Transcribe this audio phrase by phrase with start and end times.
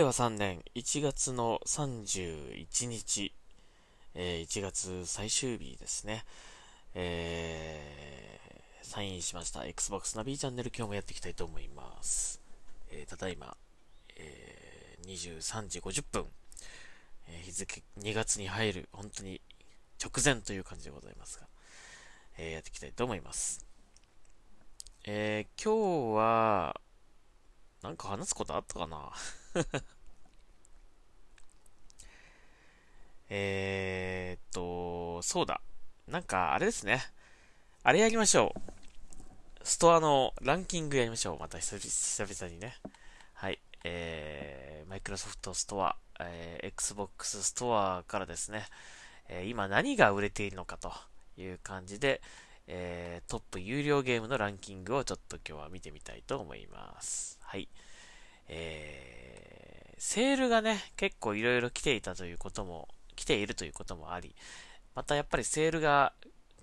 [0.00, 3.34] 令和3年1月の31日、
[4.14, 6.24] えー、1月最終日ですね。
[6.94, 12.40] えー、サインしました Xbox ナビチャンネル今日もやっていきたいと思います。
[12.90, 13.54] えー、ただいま、
[14.16, 16.24] えー、23時50分、
[17.28, 19.42] え、日付2月に入る本当に
[20.02, 21.46] 直前という感じでございますが、
[22.38, 23.66] え、やっていきたいと思います。
[25.04, 26.80] え、今日は、
[27.82, 29.12] なんか話すことあったかな？
[33.30, 35.60] えーっと、そうだ。
[36.08, 37.00] なんか、あれですね。
[37.84, 38.60] あれやりましょう。
[39.62, 41.38] ストアのランキングやりましょう。
[41.38, 42.76] また久々にね。
[43.34, 43.60] はい。
[43.84, 48.66] えー、マイクロソフトストア、えー、Xbox ストアからですね、
[49.28, 50.92] えー、今何が売れているのかと
[51.38, 52.20] いう感じで、
[52.66, 57.38] えー、トップ有料ゲームのランキングをちょっと今日は見てみたいと思います。
[57.42, 57.68] はい。
[58.48, 62.88] えー、セールがね、結構いろいろ来ていたということも、
[63.20, 64.34] 来ているということもあり、
[64.94, 66.14] またやっぱりセールが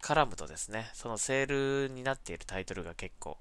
[0.01, 3.37] 絡むとですね、そのセールになっているタイトルが結構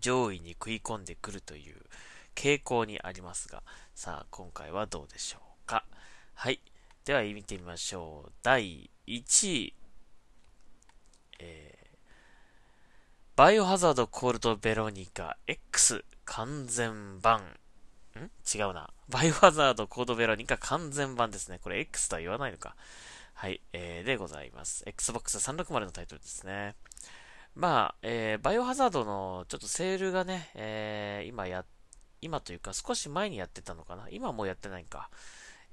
[0.00, 1.76] 上位に食い込んでくるという
[2.34, 3.62] 傾向にありますが、
[3.94, 5.84] さあ今回はどうでしょうか。
[6.32, 6.60] はい。
[7.04, 8.32] では見てみましょう。
[8.42, 9.74] 第1位。
[11.40, 11.98] えー、
[13.36, 17.59] バイオハザードコールドベロニカ X 完全版。
[18.18, 18.30] ん？
[18.52, 18.90] 違うな。
[19.08, 21.60] バイオハザードコードベロニカ完全版ですね。
[21.62, 22.74] これ X とは言わないのか。
[23.34, 24.82] はい、えー、でございます。
[24.86, 26.74] Xbox 360のタイトルですね。
[27.54, 31.64] まあ、えー、バイオハザードのちょっとセールがね、えー、今や、
[32.20, 34.08] 今というか少し前にやってたのかな。
[34.10, 35.08] 今はもうやってないか。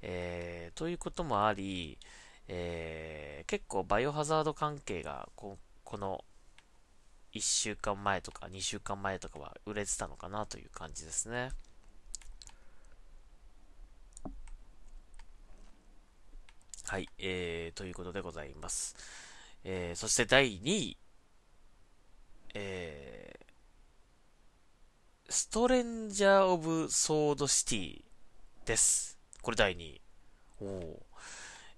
[0.02, 1.98] えー、ということもあり、
[2.48, 6.24] えー、結構バイオハザード関係がここの
[7.34, 11.50] 1週間前とか2週間前とかは売れてたのかなという感じですね。
[16.90, 18.96] はい、えー、ということでございます。
[19.62, 20.96] えー、そして第2位、
[22.54, 28.02] えー、ストレンジャー・オブ・ソード・シティ
[28.64, 29.18] です。
[29.42, 30.00] これ第2位。
[30.62, 31.02] おお。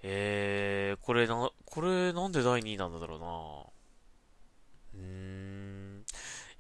[0.05, 6.05] えー、これな、これなんで第2位なんだろうなうーん。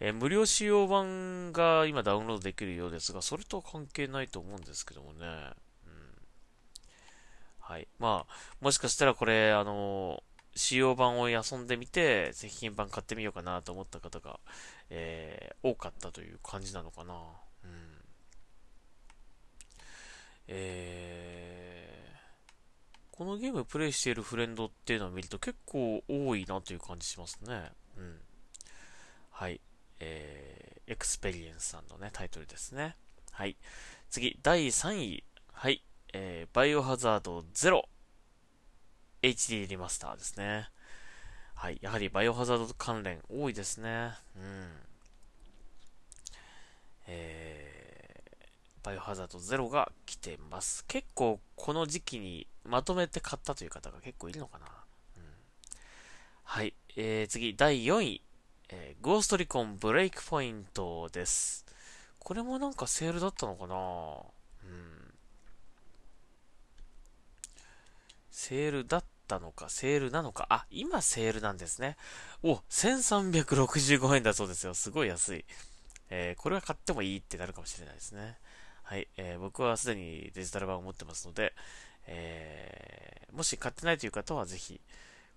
[0.00, 5.53] えー、無料使用版が今ダウンロードできるようですが、それとは関係ないと思うんですけどもね。
[7.60, 7.87] はい。
[7.98, 10.22] まあ、もしかしたらこれ、あの、
[10.55, 14.41] 試用版を遊んでみて、製品版買ってみようかなと思った方が、
[14.91, 17.15] えー、多かったという感じなのかな。
[17.15, 18.00] うん。
[20.49, 27.70] えー、このゲームプレイしているフレンドっていうのを見ると結構多いなという感じしますね。
[27.97, 28.20] うん。
[29.31, 29.60] はい。
[30.00, 32.97] えー、エクスペリエンスさんのね、タイトルですね。
[33.31, 33.56] はい。
[34.10, 35.25] 次、第3位。
[36.12, 37.82] えー、バイオハザード0
[39.22, 40.69] HD リマスターですね。
[41.54, 41.78] はい。
[41.82, 44.12] やはりバイオハザード関連多いですね。
[44.37, 44.69] うん。
[47.06, 50.84] えー、バイオハザード0が来てます。
[50.87, 54.66] 結構この時期にまとめて買ったという方が結構いるのかな。
[55.16, 55.22] うん、
[56.44, 56.75] はい。
[56.97, 58.22] えー、次、第4位。
[58.72, 61.66] えー、ゴーストリコンブレイクポイントです。
[62.20, 65.15] これもなんかセールだったのかなうん。
[68.41, 70.47] セールだったのか、セールなのか。
[70.49, 71.99] あ、今セールなんですね。
[72.43, 74.73] お、1365円だそうですよ。
[74.73, 75.45] すごい安い。
[76.09, 78.39] えー、これは買ってもいいってなるかもしれないですね。
[78.83, 79.09] はい。
[79.19, 81.53] えー、僕はすでにデジタル版を持ってますので、
[82.06, 84.81] えー、もし買ってないという方はぜひ、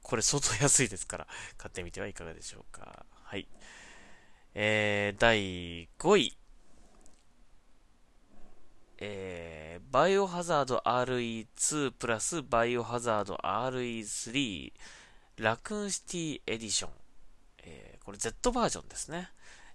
[0.02, 1.28] これ相当安いですから、
[1.58, 3.06] 買ってみてはいかがでしょうか。
[3.12, 3.50] はい。
[4.56, 6.38] えー、第5位。
[9.00, 9.62] えー、
[9.94, 14.74] バイオハザード RE2 プラスバイオハザード RE3
[15.38, 16.92] ラクーンシティエディション。
[17.60, 19.30] えー、これ Z バージョンですね。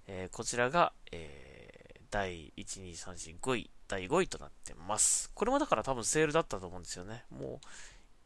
[0.08, 5.30] えー、こちらが、えー、第1、2、3、4、5位、第5位となってます。
[5.34, 7.22] これもだから多分セールだったと思うんですよね。
[7.30, 7.66] もう、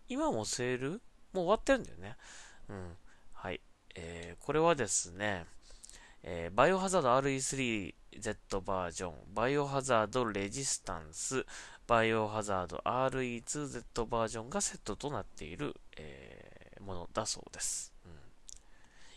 [0.09, 0.91] 今もセール？
[0.93, 1.00] もう
[1.41, 2.17] 終わってるんだよね。
[2.71, 2.97] うん。
[3.35, 3.61] はい。
[3.97, 5.45] えー、これはですね、
[6.23, 11.47] えー、バイオハザード RE3 Z バージョン、バイオハザードレジスタンス、
[11.87, 17.93] バイオハザード RE2Z バージョンがセットとなっている、えー、ものだそうです。
[18.05, 18.12] うん。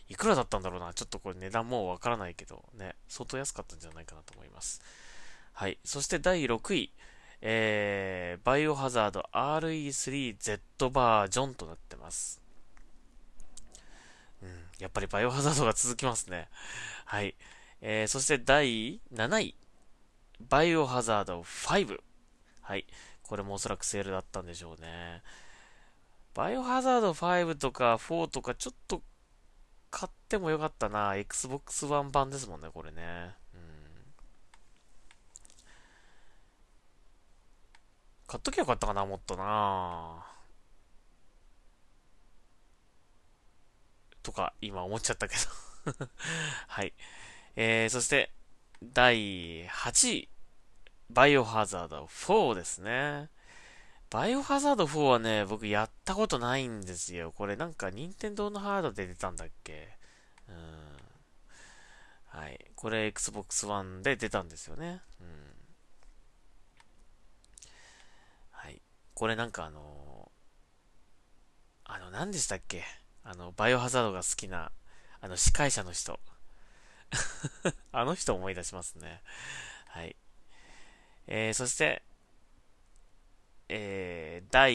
[0.08, 0.92] いくらだったんだろうな？
[0.92, 4.82] ちょっとこれ値段もわからないけど、ね、相当安かったんじゃないかなと思います。
[5.52, 5.78] はい。
[5.84, 6.92] そして第6位、
[7.40, 12.42] えー、バイオハザード RE3Z バージョンとなってます。
[14.42, 14.48] うん、
[14.78, 16.48] やっぱりバイオハザードが続きますね。
[17.04, 17.34] はい。
[17.80, 19.54] えー、そして第7位。
[20.50, 21.98] バイオハザード5。
[22.66, 22.84] はい。
[23.22, 25.22] これもおそらくセールだったんでしょうね。
[26.34, 29.02] バイオハザード5とか4とかちょっと
[29.88, 31.14] 買ってもよかったな。
[31.14, 33.36] Xbox One 版ですもんね、これね。
[33.54, 33.60] うん。
[38.26, 40.26] 買っときゃよかったかな、もっとな。
[44.24, 45.36] とか、今思っちゃったけ
[45.94, 46.06] ど
[46.66, 46.92] はい。
[47.54, 48.32] えー、そして、
[48.82, 50.28] 第8位。
[51.10, 53.30] バイオハザード4ですね。
[54.10, 57.32] バイオハザード4はね、僕やったことないんですよ。
[57.32, 59.96] これなんか任天堂のハードで出たんだっけ？
[60.48, 60.96] うん。
[62.26, 62.70] はい。
[62.74, 65.00] これ Xbox One で出たんですよね。
[65.20, 65.54] うん。
[68.50, 68.80] はい。
[69.14, 72.84] これなんかあのー、あの、何でしたっけ？
[73.24, 74.70] あの、バイオハザードが好きな、
[75.20, 76.20] あの、司会者の人。
[77.92, 79.22] あの人思い出しますね。
[79.86, 80.16] はい。
[81.28, 82.02] えー、そして、
[83.68, 84.74] えー、第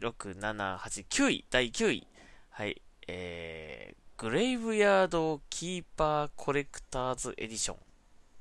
[0.00, 2.06] 6、7、8、9位、第9位。
[2.50, 2.80] はい。
[3.06, 7.76] えー、グレイブヤードキーパーコレクターズエディション。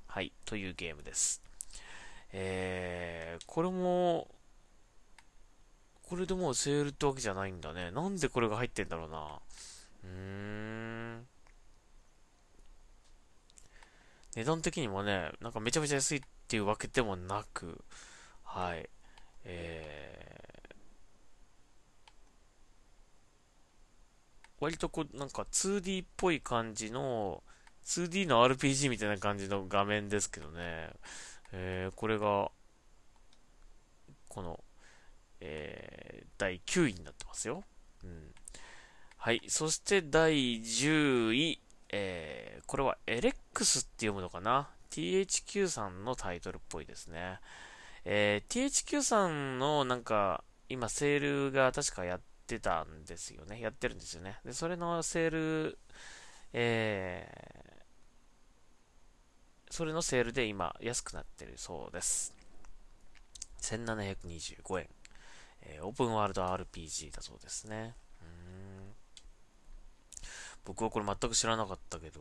[0.07, 0.31] はい。
[0.45, 1.41] というゲームです。
[2.31, 4.27] えー、これも、
[6.03, 7.91] これでもうセールってわけじゃないんだね。
[7.91, 9.39] なんでこれが入ってんだろうな。
[10.03, 10.86] うーん。
[14.37, 17.83] 値段的にもね、なんかめちゃめちゃ安いっていうわけでもなく、
[18.43, 18.87] はい。
[19.45, 20.75] えー、
[24.59, 27.41] 割とこう、なんか 2D っぽい感じの、
[27.83, 30.91] 2D の RPG みたいな感じの画面ですけどね、
[31.51, 32.51] えー、これが、
[34.27, 34.63] この、
[35.39, 37.63] えー、第9位になってますよ。
[38.03, 38.35] うん。
[39.17, 39.41] はい。
[39.47, 47.39] そして第10位、えー、これはエレックスって読むのかな ?THQ さんのタイトルっぽいですね。
[48.05, 53.61] えー、THQ さんのなんか、今セールが確かやってたんですよね。
[53.61, 54.39] やってるんですよね。
[54.43, 55.77] で、それのセール、
[56.53, 62.33] えー、それのセールで今安くなってるそうです。
[63.61, 64.89] 1725円。
[65.61, 67.95] えー、オープンワールド RPG だそうですね。
[68.21, 68.66] うん
[70.67, 72.19] 僕はこれ全く知らなかったけど、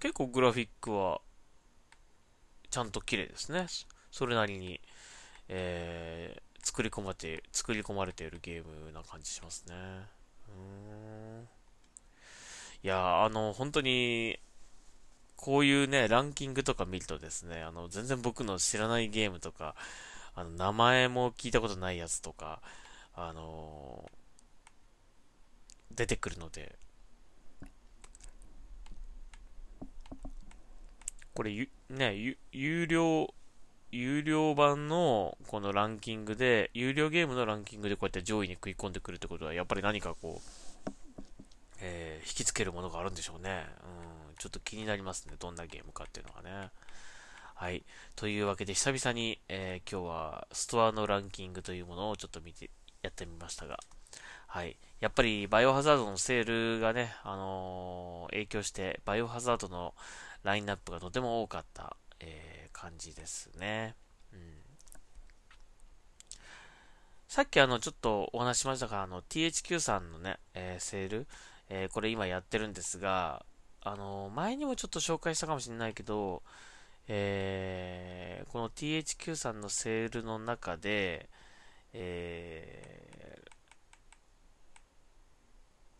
[0.00, 1.20] 結構グラフィックは
[2.68, 3.66] ちゃんと綺麗ですね。
[4.10, 4.80] それなりに、
[5.48, 9.74] えー、作り込まれて、作り込まれているゲームな感じしますね。
[10.48, 11.48] うん。
[12.82, 14.40] いや、あの、本当に、
[15.36, 19.76] こういうね、ランキングとか見るとですね、あの、全然僕の知らないゲームとか、
[20.34, 22.60] あの、名前も聞いたことないやつとか、
[23.14, 24.21] あのー
[25.94, 26.76] 出てくるので、
[31.34, 33.32] これ、ね、有料、
[33.90, 40.40] 有料版のこのランキングで、有料ゲームのランキングでこうやって上位に食い込んでくるってことは、やっぱり何かこ
[40.86, 40.90] う、
[41.80, 43.66] えー、引きつけるものがあるんでしょうね。
[44.28, 45.34] うん、ちょっと気になりますね。
[45.38, 46.70] どんなゲームかっていうのがね。
[47.54, 47.84] はい。
[48.14, 52.70] というわけで、久々に、えー、今日はストアのランキングというものをちょっと見て、
[53.02, 53.78] やってみましたが、
[54.46, 54.76] はい。
[55.00, 59.94] やっぱりバイオハザードのセールがね、あのー、影響して、バイオハザードの
[60.42, 63.96] ラインナップがとても多かった、えー、感じですね。
[64.32, 64.38] うん。
[67.28, 71.26] さっきあの、ちょっとお話しましたが、あの、THQ さんのね、えー、セール、
[71.68, 73.46] えこれ今やってるんですが、
[73.80, 76.42] あの前にもちょっと紹介したかもしれないけど、
[77.08, 81.30] えこの THQ さんのセールの中で、
[81.94, 83.31] え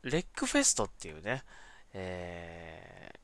[0.02, 1.44] レックフェストっていうね、
[1.94, 3.18] えー、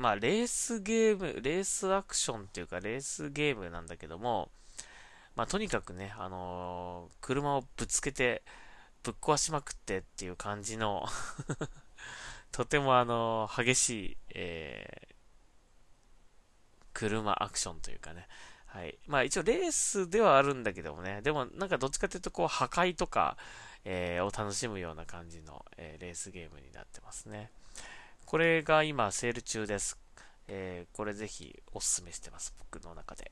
[0.00, 4.50] まあ、レースゲーム、レースアクションっていうか、レースゲームなんだけども、
[5.36, 8.42] まあ、とにかくね、あのー、車をぶつけて、
[9.04, 11.06] ぶっ壊しまくってっていう感じの
[12.50, 15.14] とてもあのー、激しい、えー、
[16.92, 18.26] 車アクションというかね、
[18.66, 18.98] はい。
[19.06, 23.36] まあ一応レースではあるんだけどもね、でもなんかどっちかというとこう破壊とか、
[23.84, 27.50] えー、を楽しむような感じの、えー、レースゲームになってますね。
[28.26, 29.98] これが今セール中です。
[30.48, 32.54] えー、これぜひおすすめしてます。
[32.58, 33.30] 僕の中で。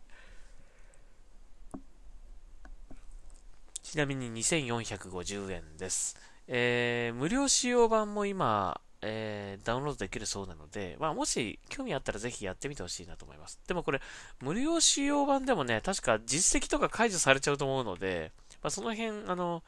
[3.83, 6.17] ちなみに2450円です。
[6.49, 13.61] えー、無料使用版も今、えー、ダウンロードできるそうなので、まあ、もし興味あったらぜひやってみてほしいなと思います。
[13.67, 14.01] でもこれ、
[14.41, 19.63] 無料使用版でもね、確か実績とか解除されちゃうと思うので、まあ、その辺、あの、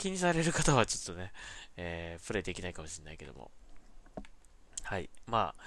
[0.00, 1.30] 気にされる方はちょっとね、
[1.76, 3.50] えー、プレイできないかもしれないけども。
[4.82, 5.10] はい。
[5.26, 5.62] まあ、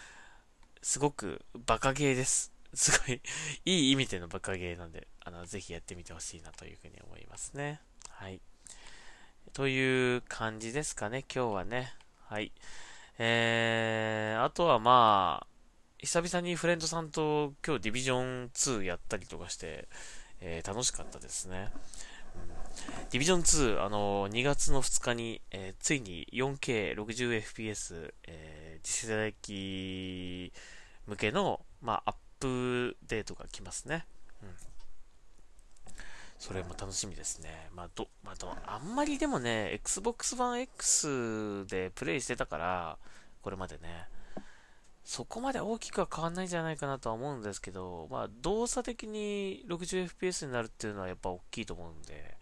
[0.81, 2.51] すごくバカゲーです。
[2.73, 3.21] すごい
[3.63, 7.79] いい意味でのバカゲーなんで、あの、ぜひやってみてほしいなというふうに思いますね。
[8.09, 8.41] はい。
[9.53, 11.93] という感じですかね、今日はね。
[12.25, 12.51] はい。
[13.19, 15.47] えー、あとはまあ、
[15.99, 19.87] 久々にフレンドさんと今日ディビジョン2やったりとかして、
[20.41, 21.69] えー、楽しかったですね。
[23.11, 30.51] ディビジョン2、あの、2月の2日に、えー、ついに 4K60fps、えー、次世代機
[31.05, 34.05] 向けの、まあ、アップデートが来ますね。
[34.41, 34.49] うん。
[36.39, 37.69] それも楽しみですね。
[37.73, 42.97] まあ、ど、まあ、ど、あんまりでもね、Xbox One X でプレイしてたから、
[43.41, 44.07] これまでね。
[45.03, 52.37] そこまで大きくは変わんないんじゃないかなとは思うんですけど、まあ、動作的に 60fps になるっていうのはやっぱ大きいと思うんで、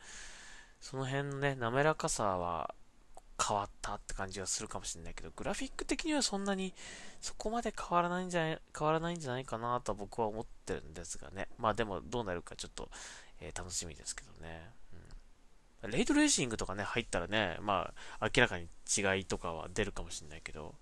[0.79, 2.73] その辺のね、滑らかさは
[3.41, 6.73] 変わったって感じがするかもしれないけど、グラフィック的にはそんなに
[7.19, 11.47] そこまで変わらないんじゃない、変わらないんじゃないかなと僕は思ってるんですがね。
[11.57, 12.89] まあでもどうなるかちょっと、
[13.39, 14.69] えー、楽しみですけどね。
[15.83, 15.91] うん。
[15.91, 20.75] レイドレーシングとかね、入ったらね、まあ明らかに違いとかは出るかもしれないけど、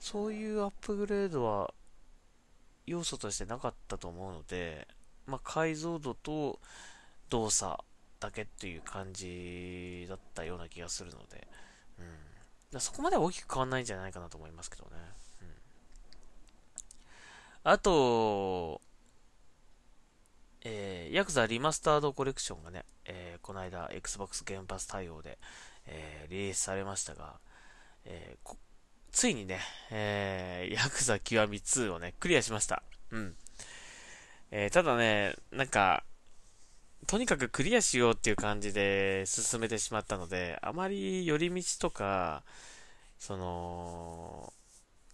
[0.00, 1.72] そういうアップグレードは
[2.86, 4.88] 要素としてなかったと思うので、
[5.26, 6.58] まあ、解像度と
[7.28, 7.76] 動作
[8.18, 11.46] だけっていう感じだったような気がするので、
[11.98, 12.06] うん、
[12.72, 14.90] だそこまで大きく変わんないんじゃないかなと思いますけどね。
[15.42, 15.48] うん、
[17.64, 18.80] あと、
[20.62, 25.38] えー、ヤクザリマスタードコレクションがね、えー、この間 Xbox ゲームパス対応で、
[25.86, 27.38] えー、リリースされましたが、
[28.04, 28.56] えー、
[29.12, 32.82] ついにね、えー、ヤクザ極み2をね、クリアしました。
[33.10, 33.34] うん。
[34.50, 36.04] えー、ただね、なんか、
[37.06, 42.42] とにかくクリアしようっていう感じで進めてしまったので、あまり寄り道とか、
[43.18, 44.52] その、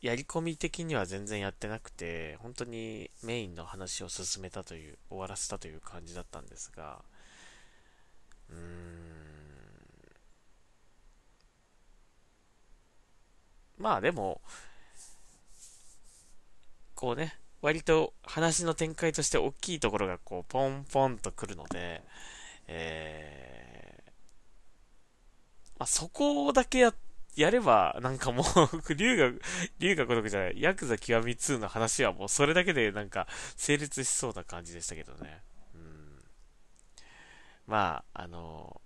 [0.02, 7.02] やり込み的には全然やってなくて、本当にメインの話を進めたという、終わらせたという感じだったんですが、
[8.50, 9.15] うーん、
[13.78, 14.40] まあでも、
[16.94, 22.02] こうね、割と話の展開として大きいところがこう、ポンポンと来るので、
[22.68, 24.10] えー、
[25.78, 26.94] まあ、そこだけや、
[27.36, 29.30] やれば、なんかもう 龍が、
[29.78, 35.42] 龍が如くじゃない、ヤクザ極み2の話はもうそれだけでなんか成立しそうな感じでしたけどね。
[35.74, 36.24] うん。
[37.66, 38.80] まあ、あの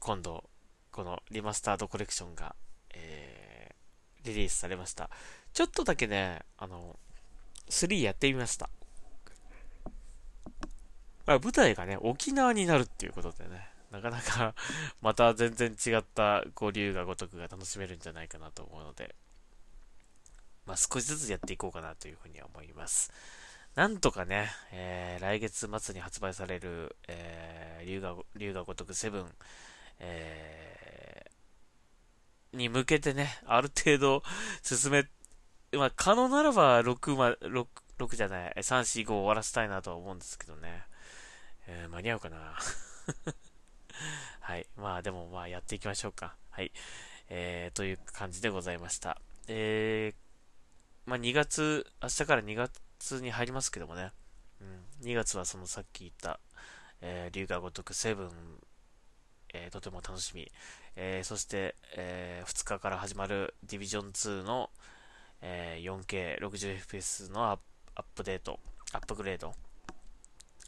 [0.00, 0.50] 今度、
[0.90, 2.56] このリマスタードコレクションが
[2.94, 5.10] えー、リリースされました。
[5.52, 6.98] ちょっとだけね、あの、
[7.70, 8.68] 3やってみました。
[11.26, 14.54] まあ、舞台がね、沖縄になるっていうことでね、なかなか
[15.00, 19.14] また全然違ったこう竜が如くが楽しめるんじゃないかなと思うので、
[20.66, 23.12] まあ、少しずつやっていこうかなというふうには思います。
[23.74, 29.26] なんとかね、えー、来月末に発売される、えー、竜が、竜が如く7、
[30.00, 30.84] えー
[32.54, 34.22] に向けてね、ある程度
[34.62, 35.08] 進め、
[35.72, 37.66] まあ、可能ならば6ま、6、
[37.98, 40.84] 6じゃない、3、4、5終わらせたいなとは思うんですけどね。
[41.66, 42.58] えー、間に合うかな
[44.40, 44.66] はい。
[44.76, 46.36] まあでもまあやっていきましょうか。
[46.50, 46.72] はい。
[47.28, 49.20] えー、という感じでございました。
[49.48, 54.12] えー、まあ2月、明日から2月に入りますけどもね。
[54.60, 54.84] うん。
[55.02, 56.40] 2月はそのさっき言った、
[57.00, 58.30] えー、龍が如く7、
[59.54, 60.50] えー、とても楽しみ。
[60.96, 64.68] えー、そして、えー、2日から始まるディビジョン2の、
[65.40, 67.58] え、4K60fps のアッ
[68.14, 68.58] プデート、
[68.92, 69.54] アップグレード。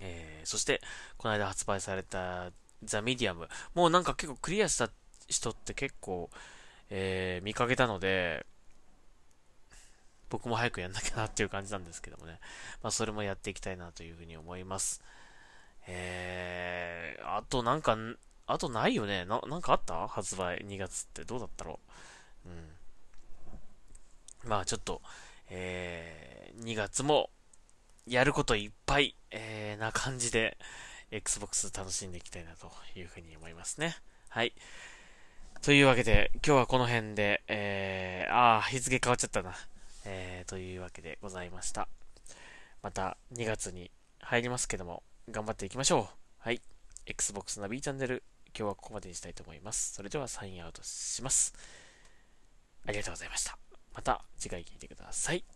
[0.00, 0.80] え、そして、
[1.18, 2.52] この間発売された
[2.84, 3.48] ザ・ミディアム。
[3.74, 4.88] もうなんか結構クリアした
[5.28, 6.30] 人って結構、
[6.88, 8.46] え、見かけたので、
[10.28, 12.38] 僕も早くやんなきゃなっていう感じなんですけどもね。
[12.82, 15.02] まあ、それもやっていきたいなというふうに思います。
[15.88, 17.96] えー、あとなんか、
[18.46, 19.24] あとないよね。
[19.24, 20.06] な、なんかあった？
[20.08, 21.80] 発売2月ってどうだったろ
[22.44, 22.48] う？
[22.48, 24.48] うん。
[24.48, 25.02] まあちょっと、
[25.50, 27.30] えー、2月も
[28.06, 30.56] やることいっぱい、えー、な感じで、
[31.10, 33.96] Xbox 楽しんでいきたいなというふうに思いますね。
[34.28, 34.52] はい。
[35.62, 39.54] というわけで、今日はこの辺で、えー、あー、日付変わっちゃったな。
[40.04, 41.88] えー、というわけでございました。
[42.82, 46.06] また2月に入りますけども、頑張っていきましょう。
[46.38, 46.60] はい。
[47.06, 48.22] Xbox ナビチャンネル
[48.58, 49.92] 今日はここまでにしたいと思います。
[49.92, 51.52] それではサインアウトします。
[52.86, 53.58] ありがとうございました。
[53.94, 55.55] また次回聞いてください。